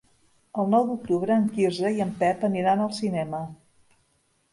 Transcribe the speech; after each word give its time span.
El 0.61 0.69
nou 0.73 0.85
d'octubre 0.85 1.35
en 1.41 1.43
Quirze 1.57 1.91
i 1.97 2.01
en 2.05 2.13
Pep 2.23 2.47
aniran 2.47 2.81
al 2.87 2.91
cinema. 3.01 3.43